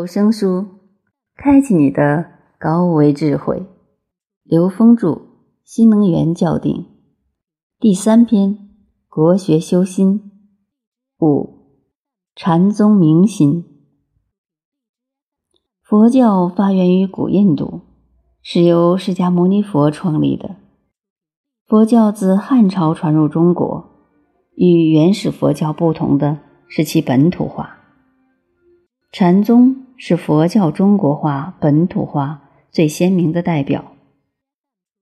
[0.00, 0.64] 有声书，
[1.36, 2.24] 开启你的
[2.58, 3.66] 高维智慧。
[4.44, 5.20] 刘峰著，
[5.62, 6.86] 新能源校定，
[7.78, 8.70] 第三篇：
[9.10, 10.22] 国学修心。
[11.20, 11.84] 五、
[12.34, 13.62] 禅宗明心。
[15.82, 17.82] 佛教发源于古印度，
[18.40, 20.56] 是由释迦牟尼佛创立的。
[21.66, 23.90] 佛教自汉朝传入中国，
[24.54, 27.76] 与原始佛教不同的是其本土化。
[29.12, 33.92] 禅宗是佛教中国化、本土化最鲜明的代表。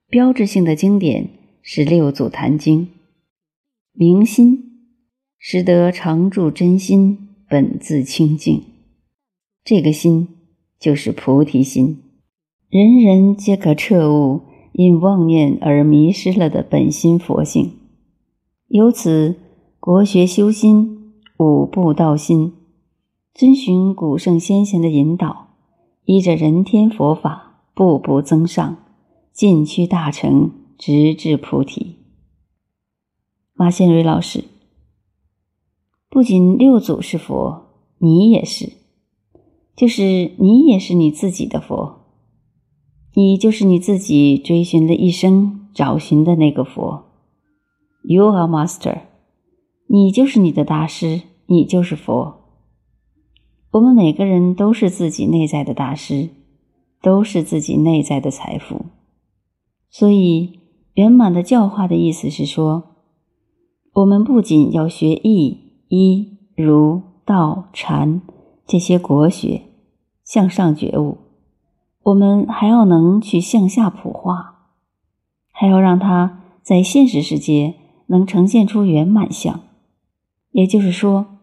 [0.09, 1.30] 标志性的经典
[1.62, 2.87] 是《六祖坛经》，
[3.93, 4.88] 明心，
[5.38, 8.61] 识得常住真心本自清净。
[9.62, 10.27] 这个心
[10.80, 12.02] 就是菩提心，
[12.69, 14.41] 人人皆可彻悟
[14.73, 17.71] 因妄念而迷失了的本心佛性。
[18.66, 19.37] 由此，
[19.79, 22.55] 国学修心，五步道心。
[23.38, 25.50] 遵循古圣先贤的引导，
[26.06, 28.78] 依着人天佛法，步步增上，
[29.32, 31.98] 进趋大成，直至菩提。
[33.54, 34.42] 马先蕊老师，
[36.10, 38.72] 不仅六祖是佛，你也是，
[39.76, 42.06] 就是你也是你自己的佛，
[43.14, 47.04] 你就是你自己追寻了一生找寻的那个佛。
[48.02, 49.02] You are master，
[49.86, 52.37] 你就是你的大师，你就是佛。
[53.71, 56.30] 我们每个人都是自己内在的大师，
[57.02, 58.87] 都是自己内在的财富。
[59.91, 60.61] 所以，
[60.95, 62.96] 圆满的教化的意思是说，
[63.93, 68.22] 我们不仅要学易、医、儒、道、禅
[68.66, 69.65] 这些国学，
[70.25, 71.19] 向上觉悟，
[72.05, 74.71] 我们还要能去向下普化，
[75.53, 77.75] 还要让它在现实世界
[78.06, 79.61] 能呈现出圆满相。
[80.53, 81.38] 也就是说。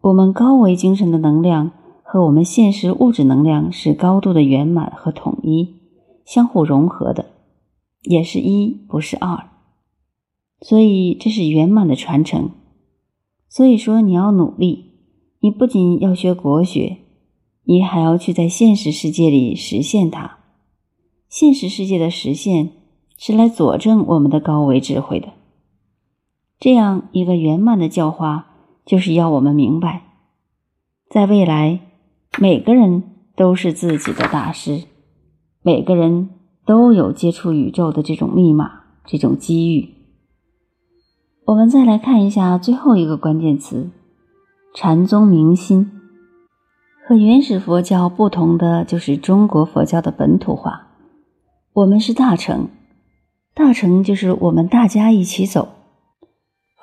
[0.00, 1.72] 我们高维精神的能量
[2.04, 5.74] 和我们现实物质能量是高度的圆满和统一，
[6.24, 7.26] 相互融合的，
[8.02, 9.50] 也是一，不是二。
[10.60, 12.50] 所以这是圆满的传承。
[13.48, 14.92] 所以说你要努力，
[15.40, 16.98] 你不仅要学国学，
[17.64, 20.38] 你还要去在现实世界里实现它。
[21.28, 22.70] 现实世界的实现
[23.16, 25.30] 是来佐证我们的高维智慧的。
[26.60, 28.47] 这样一个圆满的教化。
[28.88, 30.04] 就是要我们明白，
[31.10, 31.80] 在未来，
[32.38, 33.02] 每个人
[33.36, 34.84] 都是自己的大师，
[35.60, 36.30] 每个人
[36.64, 39.90] 都有接触宇宙的这种密码、这种机遇。
[41.44, 43.90] 我们再来看一下最后一个关键词：
[44.74, 45.92] 禅宗明心。
[47.06, 50.88] 和原始佛教不同的就是中国佛教的本土化。
[51.74, 52.68] 我们是大乘，
[53.54, 55.68] 大乘就是我们大家一起走。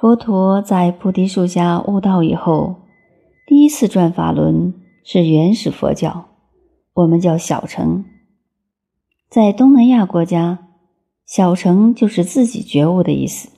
[0.06, 2.76] 佛陀在菩提树下悟道以后，
[3.48, 4.72] 第一次转法轮
[5.04, 6.28] 是原始佛教，
[6.94, 8.06] 我们叫小乘。
[9.30, 10.68] 在东南亚国家，
[11.26, 13.50] 小乘就是自己觉悟的意思。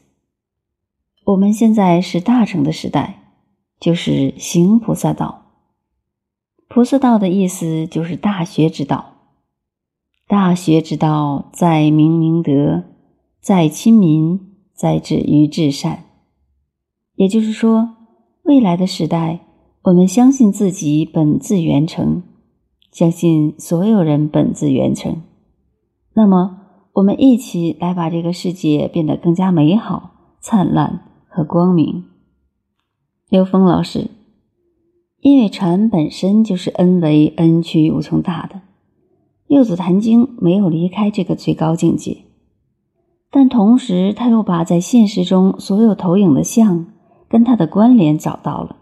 [1.26, 3.24] 我们现在是大乘的时代，
[3.78, 5.48] 就是行菩萨道。
[6.70, 9.16] 菩萨道的意思就是大学之道。
[10.30, 12.86] 大学之道，在明明德，
[13.42, 14.40] 在亲民，
[14.74, 16.06] 在止于至善。
[17.18, 17.96] 也就是说，
[18.44, 19.40] 未来的时代，
[19.82, 22.22] 我们相信自己本自圆成，
[22.92, 25.24] 相信所有人本自圆成。
[26.14, 26.60] 那么，
[26.94, 32.06] 我们一起来把这个世界变得更加美好、灿烂和光明。
[33.30, 34.12] 刘峰老师，
[35.20, 38.62] 因为禅本身就是恩为恩去无穷大的，
[39.48, 42.26] 六祖坛经没有离开这个最高境界，
[43.32, 46.86] 但同时他又把在现实中所有投影的像。
[47.30, 48.78] 跟他的关联找到了，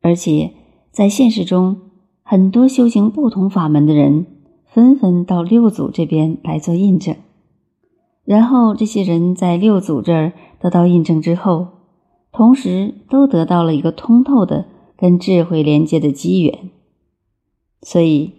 [0.00, 0.52] 而且
[0.90, 1.76] 在现实中，
[2.22, 4.26] 很多修行不同法门的人
[4.66, 7.14] 纷纷到六祖这边来做印证，
[8.24, 11.68] 然后这些人在六祖这儿得到印证之后，
[12.32, 14.66] 同时都得到了一个通透的
[14.96, 16.70] 跟智慧连接的机缘，
[17.82, 18.32] 所以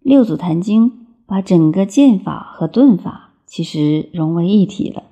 [0.00, 5.04] 六祖坛经把整个剑法和顿法其实融为一体了，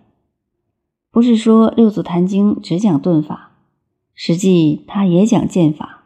[1.11, 3.53] 不是说六祖坛经只讲顿法。
[4.15, 6.05] 实际它也讲剑法，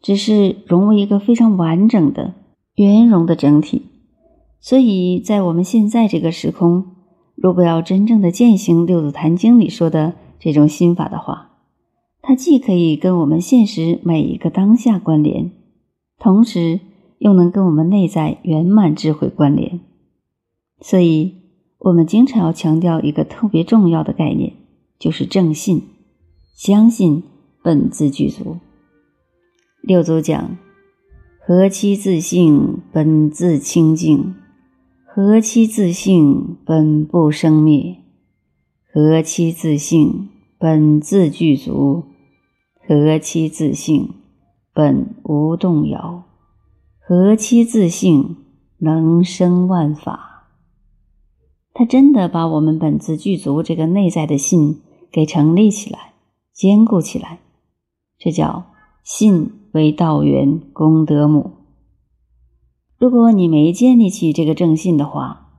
[0.00, 2.34] 只是融为一个非常完整的
[2.74, 3.82] 圆融的整体。
[4.60, 6.86] 所以在我们现在这个时空，
[7.34, 11.50] 如果要真正的践行六祖坛经里说的这种心法的话，
[12.22, 15.50] 它既可以跟我们现实每一个当下关联，
[16.18, 16.80] 同时
[17.18, 19.80] 又能跟我们内在圆满智慧关联。
[20.80, 21.34] 所以，
[21.78, 24.54] 我们经常要强调一个特别重要的概念，
[24.98, 25.82] 就是正信，
[26.56, 27.22] 相信。
[27.64, 28.58] 本自具足。
[29.80, 30.58] 六祖讲：
[31.40, 34.34] 何其自性本自清净，
[35.06, 37.96] 何其自性本不生灭，
[38.92, 40.28] 何其自性
[40.58, 42.04] 本自具足，
[42.86, 44.10] 何其自性
[44.74, 46.24] 本无动摇，
[47.00, 48.36] 何其自性
[48.76, 50.50] 能生万法。
[51.72, 56.12] 他真的把我们本自具足这个内在的信给成立起来，
[56.52, 57.40] 坚固起来，
[58.18, 58.66] 这叫
[59.02, 61.52] 信为道源，功德母。
[62.96, 65.50] 如果你没建立起这个正信的话，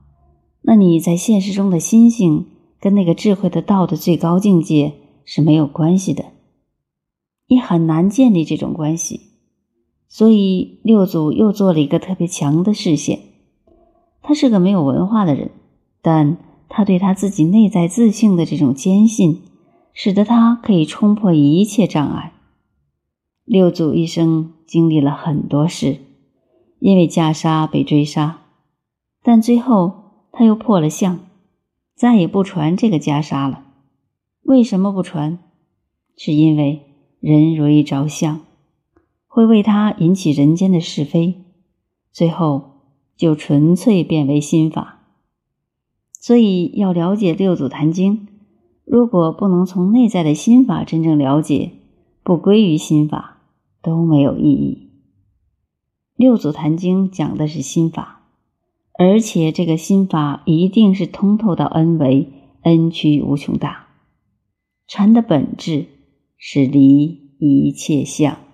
[0.62, 2.46] 那你在现实中的心性
[2.80, 4.94] 跟那个智慧的道的最高境界
[5.24, 6.24] 是没有关系的，
[7.46, 9.20] 你很难建立这种关系。
[10.08, 13.20] 所以六祖又做了一个特别强的视线。
[14.22, 15.50] 他是个没有文化的人，
[16.02, 16.38] 但
[16.68, 19.42] 他对他自己内在自信的这种坚信，
[19.92, 22.32] 使得他可以冲破一切障碍。
[23.46, 25.96] 六祖一生经历了很多事。
[26.78, 28.42] 因为袈裟被追杀，
[29.22, 31.20] 但最后他又破了相，
[31.94, 33.64] 再也不传这个袈裟了。
[34.42, 35.38] 为什么不传？
[36.18, 36.82] 是因为
[37.18, 38.42] 人容易着相，
[39.26, 41.42] 会为他引起人间的是非，
[42.12, 42.82] 最后
[43.16, 45.00] 就纯粹变为心法。
[46.12, 48.28] 所以要了解六祖坛经，
[48.84, 51.72] 如果不能从内在的心法真正了解，
[52.22, 53.35] 不归于心法，
[53.86, 54.90] 都没有意义。
[56.16, 58.22] 六祖坛经讲的是心法，
[58.98, 63.86] 而且这个心法一定是通透到恩为恩趋无穷大。
[64.88, 65.86] 禅的本质
[66.36, 68.45] 是离一切相。